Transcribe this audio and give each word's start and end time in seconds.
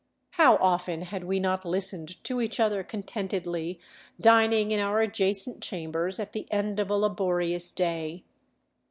How 0.31 0.55
often 0.55 1.03
had 1.03 1.25
we 1.25 1.39
not 1.39 1.63
listened 1.63 2.23
to 2.23 2.41
each 2.41 2.59
other 2.59 2.83
con 2.83 3.03
tentedly 3.03 3.77
dining 4.19 4.71
in 4.71 4.79
our 4.79 4.99
adjacent 4.99 5.61
chambers 5.61 6.19
at 6.19 6.33
the 6.33 6.51
end 6.51 6.79
of 6.79 6.89
a 6.89 6.95
laborious 6.95 7.69
day? 7.71 8.23